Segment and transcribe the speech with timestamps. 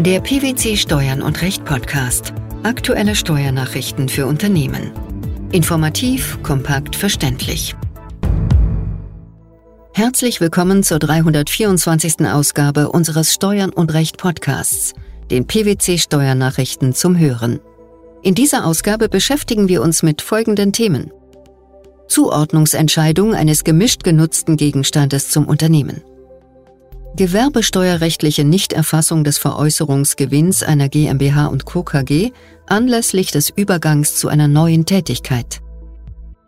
[0.00, 2.34] Der PwC Steuern und Recht Podcast.
[2.64, 4.90] Aktuelle Steuernachrichten für Unternehmen.
[5.52, 7.76] Informativ, kompakt, verständlich.
[9.92, 12.26] Herzlich willkommen zur 324.
[12.26, 14.94] Ausgabe unseres Steuern und Recht Podcasts,
[15.30, 17.60] den PwC Steuernachrichten zum Hören.
[18.22, 21.12] In dieser Ausgabe beschäftigen wir uns mit folgenden Themen.
[22.08, 26.02] Zuordnungsentscheidung eines gemischt genutzten Gegenstandes zum Unternehmen.
[27.16, 31.84] Gewerbesteuerrechtliche Nichterfassung des Veräußerungsgewinns einer GmbH und Co.
[31.84, 32.32] KG
[32.66, 35.60] anlässlich des Übergangs zu einer neuen Tätigkeit.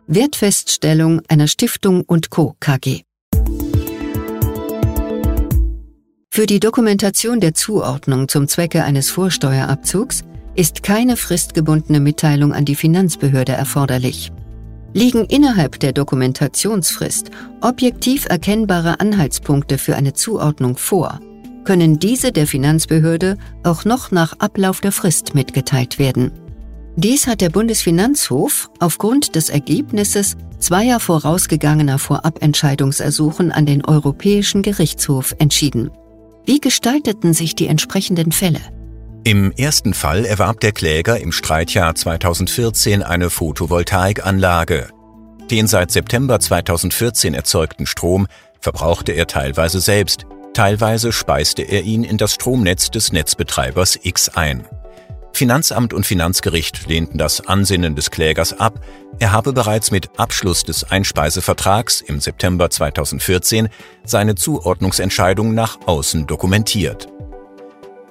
[0.08, 2.56] Wertfeststellung einer Stiftung und Co.
[2.58, 3.02] KG.
[6.30, 10.24] Für die Dokumentation der Zuordnung zum Zwecke eines Vorsteuerabzugs
[10.56, 14.32] ist keine fristgebundene Mitteilung an die Finanzbehörde erforderlich.
[14.96, 21.20] Liegen innerhalb der Dokumentationsfrist objektiv erkennbare Anhaltspunkte für eine Zuordnung vor,
[21.64, 26.32] können diese der Finanzbehörde auch noch nach Ablauf der Frist mitgeteilt werden.
[26.96, 35.90] Dies hat der Bundesfinanzhof aufgrund des Ergebnisses zweier vorausgegangener Vorabentscheidungsersuchen an den Europäischen Gerichtshof entschieden.
[36.46, 38.60] Wie gestalteten sich die entsprechenden Fälle?
[39.26, 44.86] Im ersten Fall erwarb der Kläger im Streitjahr 2014 eine Photovoltaikanlage.
[45.50, 48.28] Den seit September 2014 erzeugten Strom
[48.60, 54.64] verbrauchte er teilweise selbst, teilweise speiste er ihn in das Stromnetz des Netzbetreibers X ein.
[55.32, 58.78] Finanzamt und Finanzgericht lehnten das Ansinnen des Klägers ab,
[59.18, 63.70] er habe bereits mit Abschluss des Einspeisevertrags im September 2014
[64.04, 67.08] seine Zuordnungsentscheidung nach außen dokumentiert.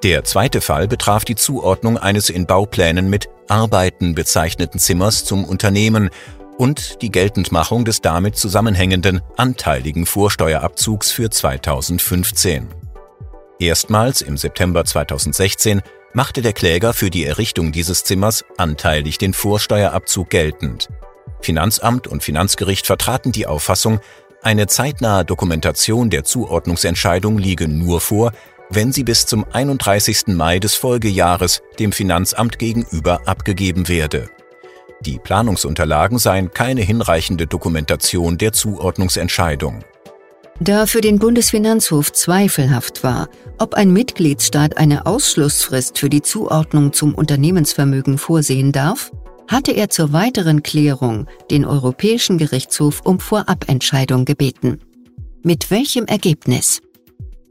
[0.06, 6.12] Der zweite Fall betraf die Zuordnung eines in Bauplänen mit Arbeiten bezeichneten Zimmers zum Unternehmen
[6.60, 12.68] und die Geltendmachung des damit zusammenhängenden anteiligen Vorsteuerabzugs für 2015.
[13.58, 15.82] Erstmals im September 2016
[16.14, 20.88] machte der Kläger für die Errichtung dieses Zimmers anteilig den Vorsteuerabzug geltend.
[21.42, 24.00] Finanzamt und Finanzgericht vertraten die Auffassung,
[24.44, 28.32] eine zeitnahe Dokumentation der Zuordnungsentscheidung liege nur vor,
[28.70, 30.28] wenn sie bis zum 31.
[30.28, 34.30] Mai des Folgejahres dem Finanzamt gegenüber abgegeben werde.
[35.02, 39.84] Die Planungsunterlagen seien keine hinreichende Dokumentation der Zuordnungsentscheidung.
[40.60, 43.28] Da für den Bundesfinanzhof zweifelhaft war,
[43.60, 49.12] ob ein Mitgliedsstaat eine Ausschlussfrist für die Zuordnung zum Unternehmensvermögen vorsehen darf,
[49.48, 54.80] hatte er zur weiteren Klärung den Europäischen Gerichtshof um Vorabentscheidung gebeten.
[55.44, 56.82] Mit welchem Ergebnis?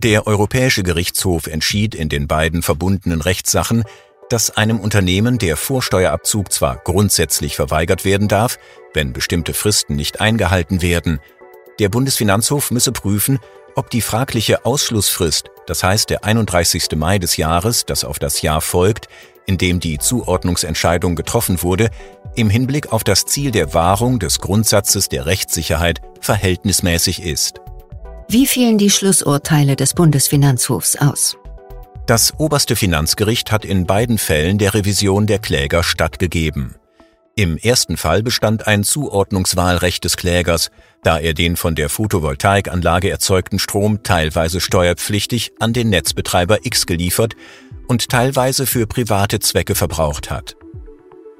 [0.05, 3.85] Der Europäische Gerichtshof entschied in den beiden verbundenen Rechtssachen,
[4.29, 8.59] dass einem Unternehmen der Vorsteuerabzug zwar grundsätzlich verweigert werden darf,
[8.93, 11.21] wenn bestimmte Fristen nicht eingehalten werden,
[11.79, 13.39] der Bundesfinanzhof müsse prüfen,
[13.77, 16.89] ob die fragliche Ausschlussfrist, das heißt der 31.
[16.97, 19.09] Mai des Jahres, das auf das Jahr folgt,
[19.47, 21.89] in dem die Zuordnungsentscheidung getroffen wurde,
[22.35, 27.64] im Hinblick auf das Ziel der Wahrung des Grundsatzes der Rechtssicherheit verhältnismäßig ist.
[28.29, 31.37] Wie fielen die Schlussurteile des Bundesfinanzhofs aus?
[32.07, 36.75] Das oberste Finanzgericht hat in beiden Fällen der Revision der Kläger stattgegeben.
[37.37, 40.71] Im ersten Fall bestand ein Zuordnungswahlrecht des Klägers,
[41.03, 47.35] da er den von der Photovoltaikanlage erzeugten Strom teilweise steuerpflichtig an den Netzbetreiber X geliefert
[47.89, 50.57] und teilweise für private Zwecke verbraucht hat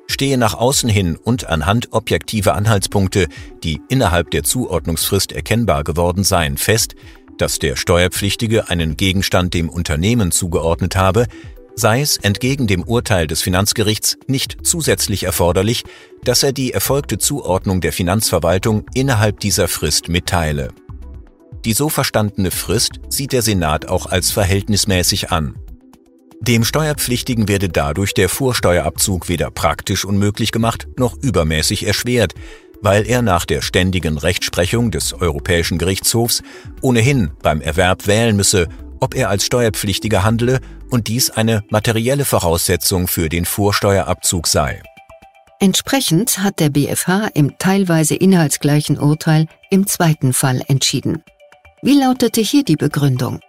[0.07, 3.29] stehe nach außen hin und anhand objektiver Anhaltspunkte,
[3.63, 6.95] die innerhalb der Zuordnungsfrist erkennbar geworden seien, fest,
[7.39, 11.27] dass der Steuerpflichtige einen Gegenstand dem Unternehmen zugeordnet habe,
[11.75, 15.85] sei es entgegen dem Urteil des Finanzgerichts nicht zusätzlich erforderlich,
[16.23, 20.69] dass er die erfolgte Zuordnung der Finanzverwaltung innerhalb dieser Frist mitteile.
[21.65, 25.57] Die so verstandene Frist sieht der Senat auch als verhältnismäßig an.
[26.41, 32.35] Dem Steuerpflichtigen werde dadurch der Vorsteuerabzug weder praktisch unmöglich gemacht noch übermäßig erschwert,
[32.83, 36.43] weil er nach der ständigen Rechtsprechung des Europäischen Gerichtshofs
[36.83, 38.69] ohnehin beim Erwerb wählen müsse,
[39.01, 44.83] ob er als Steuerpflichtiger handele und dies eine materielle Voraussetzung für den Vorsteuerabzug sei.
[45.61, 51.23] Entsprechend hat der BfH im teilweise inhaltsgleichen Urteil im zweiten Fall entschieden.
[51.81, 53.41] Wie lautete hier die Begründung?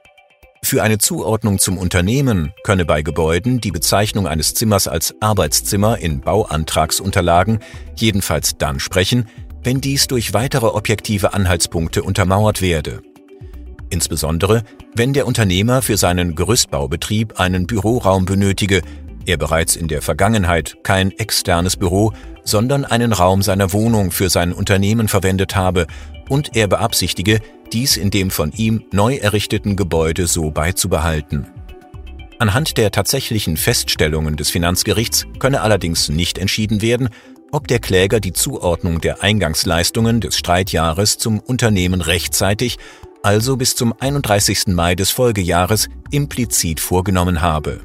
[0.65, 6.21] Für eine Zuordnung zum Unternehmen könne bei Gebäuden die Bezeichnung eines Zimmers als Arbeitszimmer in
[6.21, 7.59] Bauantragsunterlagen
[7.95, 9.27] jedenfalls dann sprechen,
[9.63, 13.03] wenn dies durch weitere objektive Anhaltspunkte untermauert werde.
[13.91, 14.63] Insbesondere,
[14.95, 18.81] wenn der Unternehmer für seinen Gerüstbaubetrieb einen Büroraum benötige,
[19.27, 22.11] er bereits in der Vergangenheit kein externes Büro,
[22.43, 25.85] sondern einen Raum seiner Wohnung für sein Unternehmen verwendet habe
[26.27, 27.39] und er beabsichtige,
[27.73, 31.47] dies in dem von ihm neu errichteten Gebäude so beizubehalten.
[32.39, 37.09] Anhand der tatsächlichen Feststellungen des Finanzgerichts könne allerdings nicht entschieden werden,
[37.51, 42.77] ob der Kläger die Zuordnung der Eingangsleistungen des Streitjahres zum Unternehmen rechtzeitig,
[43.23, 44.67] also bis zum 31.
[44.67, 47.81] Mai des Folgejahres, implizit vorgenommen habe.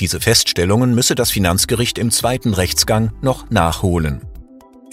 [0.00, 4.22] Diese Feststellungen müsse das Finanzgericht im zweiten Rechtsgang noch nachholen.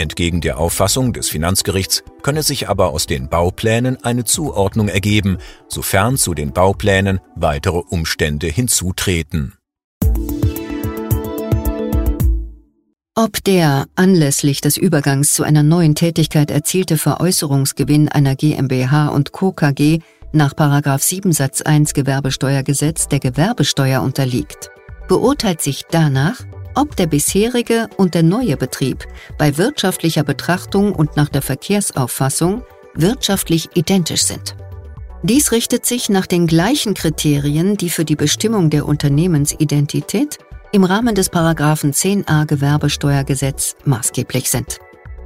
[0.01, 5.37] Entgegen der Auffassung des Finanzgerichts könne sich aber aus den Bauplänen eine Zuordnung ergeben,
[5.67, 9.53] sofern zu den Bauplänen weitere Umstände hinzutreten.
[13.13, 19.51] Ob der anlässlich des Übergangs zu einer neuen Tätigkeit erzielte Veräußerungsgewinn einer GmbH und Co.
[19.51, 19.99] KG
[20.33, 20.53] nach
[20.97, 24.71] 7 Satz 1 Gewerbesteuergesetz der Gewerbesteuer unterliegt,
[25.09, 26.45] beurteilt sich danach,
[26.75, 29.05] ob der bisherige und der neue Betrieb
[29.37, 32.63] bei wirtschaftlicher Betrachtung und nach der Verkehrsauffassung
[32.93, 34.55] wirtschaftlich identisch sind.
[35.23, 40.39] Dies richtet sich nach den gleichen Kriterien, die für die Bestimmung der Unternehmensidentität
[40.71, 44.79] im Rahmen des Paragraphen 10a Gewerbesteuergesetz maßgeblich sind.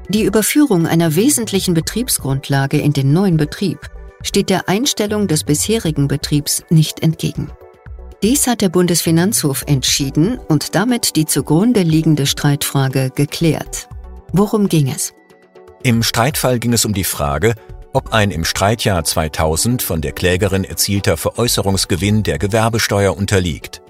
[0.09, 3.79] Die Überführung einer wesentlichen Betriebsgrundlage in den neuen Betrieb
[4.21, 7.51] steht der Einstellung des bisherigen Betriebs nicht entgegen.
[8.25, 13.87] Dies hat der Bundesfinanzhof entschieden und damit die zugrunde liegende Streitfrage geklärt.
[14.33, 15.13] Worum ging es?
[15.83, 17.53] Im Streitfall ging es um die Frage,
[17.93, 23.83] ob ein im Streitjahr 2000 von der Klägerin erzielter Veräußerungsgewinn der Gewerbesteuer unterliegt.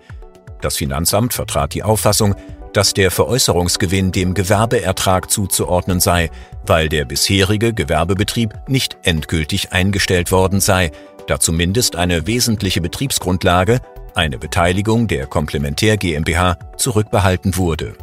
[0.59, 2.35] Das Finanzamt vertrat die Auffassung,
[2.73, 6.29] dass der Veräußerungsgewinn dem Gewerbeertrag zuzuordnen sei,
[6.65, 10.91] weil der bisherige Gewerbebetrieb nicht endgültig eingestellt worden sei,
[11.27, 13.79] da zumindest eine wesentliche Betriebsgrundlage
[14.15, 17.95] eine Beteiligung der Komplementär GmbH zurückbehalten wurde.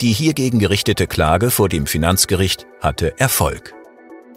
[0.00, 3.74] Die hiergegen gerichtete Klage vor dem Finanzgericht hatte Erfolg.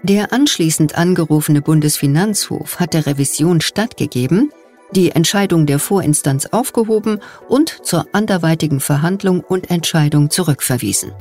[0.03, 4.51] Der anschließend angerufene Bundesfinanzhof hat der Revision stattgegeben,
[4.91, 11.11] die Entscheidung der Vorinstanz aufgehoben und zur anderweitigen Verhandlung und Entscheidung zurückverwiesen.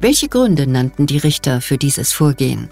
[0.00, 2.70] Welche Gründe nannten die Richter für dieses Vorgehen?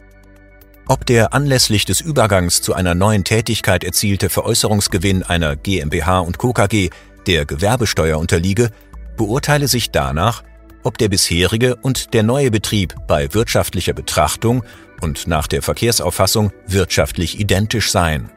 [0.86, 6.52] Ob der anlässlich des Übergangs zu einer neuen Tätigkeit erzielte Veräußerungsgewinn einer GmbH und Co.
[6.52, 6.90] KG
[7.26, 8.70] der Gewerbesteuer unterliege,
[9.16, 10.42] beurteile sich danach,
[10.82, 14.64] ob der bisherige und der neue Betrieb bei wirtschaftlicher Betrachtung
[15.00, 18.30] und nach der Verkehrsauffassung wirtschaftlich identisch seien.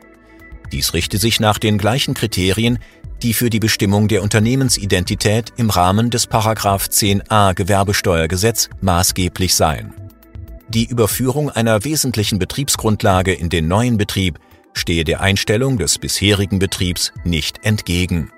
[0.72, 2.80] Dies richte sich nach den gleichen Kriterien,
[3.22, 9.94] die für die Bestimmung der Unternehmensidentität im Rahmen des 10a Gewerbesteuergesetz maßgeblich seien.
[10.69, 14.39] Die Überführung einer wesentlichen Betriebsgrundlage in den neuen Betrieb
[14.74, 18.31] stehe der Einstellung des bisherigen Betriebs nicht entgegen.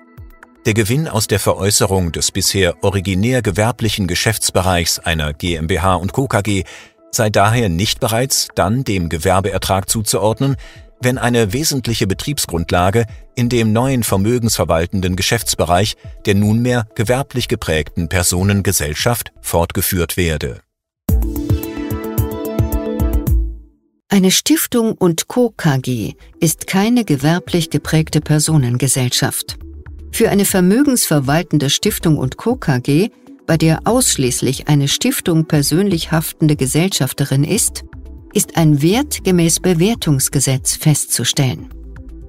[0.66, 6.26] Der Gewinn aus der Veräußerung des bisher originär gewerblichen Geschäftsbereichs einer GmbH und Co.
[6.26, 6.64] KG
[7.12, 10.56] sei daher nicht bereits dann dem Gewerbeertrag zuzuordnen,
[11.00, 13.06] wenn eine wesentliche Betriebsgrundlage
[13.36, 20.65] in dem neuen vermögensverwaltenden Geschäftsbereich der nunmehr gewerblich geprägten Personengesellschaft fortgeführt werde
[24.16, 25.52] Eine Stiftung und Co.
[25.54, 29.58] KG ist keine gewerblich geprägte Personengesellschaft.
[30.10, 32.56] Für eine vermögensverwaltende Stiftung und Co.
[32.56, 33.10] KG,
[33.46, 37.84] bei der ausschließlich eine Stiftung persönlich haftende Gesellschafterin ist,
[38.32, 41.68] ist ein Wert gemäß Bewertungsgesetz festzustellen.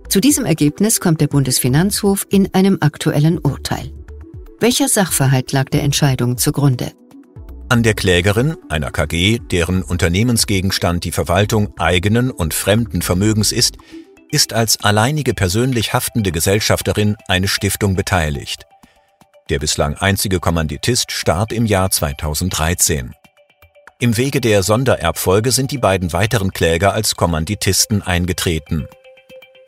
[0.10, 3.94] Zu diesem Ergebnis kommt der Bundesfinanzhof in einem aktuellen Urteil.
[4.60, 6.92] Welcher Sachverhalt lag der Entscheidung zugrunde?
[7.70, 13.76] An der Klägerin, einer KG, deren Unternehmensgegenstand die Verwaltung eigenen und fremden Vermögens ist,
[14.32, 18.66] ist als alleinige persönlich haftende Gesellschafterin eine Stiftung beteiligt.
[19.50, 23.14] Der bislang einzige Kommanditist starb im Jahr 2013.
[24.00, 28.88] Im Wege der Sondererbfolge sind die beiden weiteren Kläger als Kommanditisten eingetreten.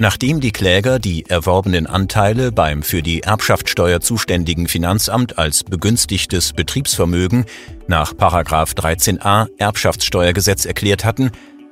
[0.01, 7.43] Nachdem die Kläger die erworbenen Anteile beim für die Erbschaftssteuer zuständigen Finanzamt als begünstigtes Betriebsvermögen
[7.89, 11.31] nach 13a Erbschaftssteuergesetz erklärt hatten,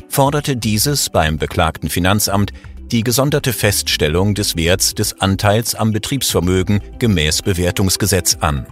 [0.10, 2.52] forderte dieses beim beklagten Finanzamt
[2.92, 8.68] die gesonderte Feststellung des Werts des Anteils am Betriebsvermögen gemäß Bewertungsgesetz an.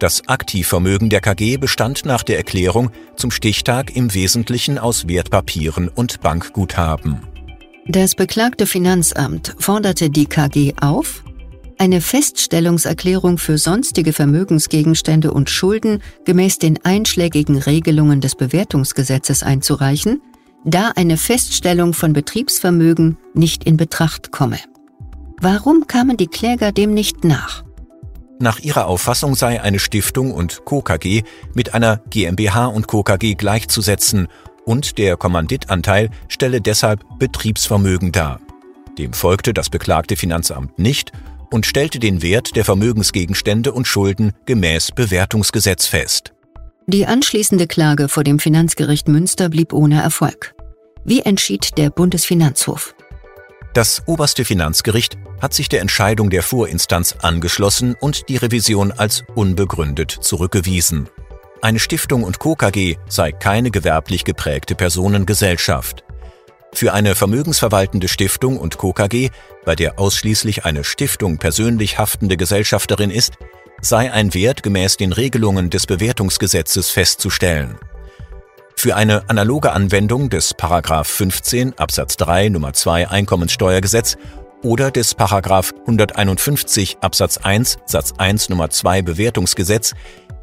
[0.00, 6.20] Das Aktivvermögen der KG bestand nach der Erklärung zum Stichtag im Wesentlichen aus Wertpapieren und
[6.20, 7.33] Bankguthaben.
[7.86, 11.22] Das beklagte Finanzamt forderte die KG auf,
[11.78, 20.22] eine Feststellungserklärung für sonstige Vermögensgegenstände und Schulden gemäß den einschlägigen Regelungen des Bewertungsgesetzes einzureichen,
[20.64, 24.58] da eine Feststellung von Betriebsvermögen nicht in Betracht komme.
[25.40, 27.64] Warum kamen die Kläger dem nicht nach?
[28.38, 30.80] Nach ihrer Auffassung sei eine Stiftung und Co.
[30.80, 31.22] KG
[31.54, 33.02] mit einer GmbH und Co.
[33.02, 34.28] KG gleichzusetzen
[34.64, 38.40] und der Kommanditanteil stelle deshalb Betriebsvermögen dar.
[38.98, 41.12] Dem folgte das beklagte Finanzamt nicht
[41.50, 46.32] und stellte den Wert der Vermögensgegenstände und Schulden gemäß Bewertungsgesetz fest.
[46.86, 50.54] Die anschließende Klage vor dem Finanzgericht Münster blieb ohne Erfolg.
[51.04, 52.94] Wie entschied der Bundesfinanzhof?
[53.74, 60.10] Das oberste Finanzgericht hat sich der Entscheidung der Vorinstanz angeschlossen und die Revision als unbegründet
[60.10, 61.08] zurückgewiesen.
[61.64, 62.56] Eine Stiftung und Co.
[62.56, 66.04] KG sei keine gewerblich geprägte Personengesellschaft.
[66.74, 68.92] Für eine vermögensverwaltende Stiftung und Co.
[68.92, 69.30] KG,
[69.64, 73.38] bei der ausschließlich eine Stiftung persönlich haftende Gesellschafterin ist,
[73.80, 77.78] sei ein Wert gemäß den Regelungen des Bewertungsgesetzes festzustellen.
[78.76, 84.18] Für eine analoge Anwendung des Paragraph 15 Absatz 3 Nummer 2 Einkommenssteuergesetz
[84.64, 89.94] oder des Paragraph 151 Absatz 1 Satz 1 Nummer 2 Bewertungsgesetz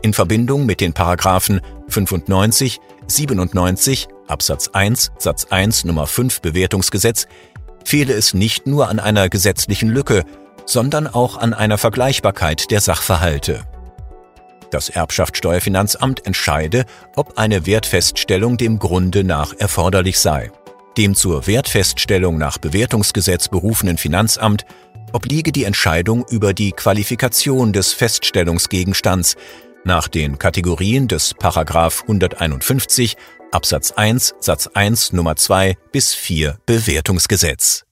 [0.01, 7.27] in Verbindung mit den Paragraphen 95, 97 Absatz 1 Satz 1 Nummer 5 Bewertungsgesetz
[7.83, 10.23] fehle es nicht nur an einer gesetzlichen Lücke,
[10.65, 13.63] sondern auch an einer Vergleichbarkeit der Sachverhalte.
[14.69, 20.51] Das Erbschaftssteuerfinanzamt entscheide, ob eine Wertfeststellung dem Grunde nach erforderlich sei.
[20.97, 24.65] Dem zur Wertfeststellung nach Bewertungsgesetz berufenen Finanzamt
[25.11, 29.35] obliege die Entscheidung über die Qualifikation des Feststellungsgegenstands
[29.83, 33.17] nach den Kategorien des Paragraph 151
[33.51, 37.83] Absatz 1 Satz 1 Nummer 2 bis 4 Bewertungsgesetz.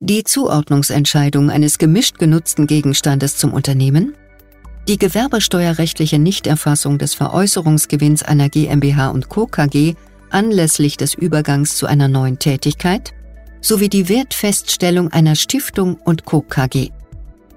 [0.00, 4.14] Die Zuordnungsentscheidung eines gemischt genutzten Gegenstandes zum Unternehmen,
[4.88, 9.46] die gewerbesteuerrechtliche Nichterfassung des Veräußerungsgewinns einer GmbH und Co.
[9.46, 9.94] KG
[10.30, 13.12] anlässlich des Übergangs zu einer neuen Tätigkeit
[13.60, 16.42] sowie die Wertfeststellung einer Stiftung und Co.
[16.42, 16.90] KG.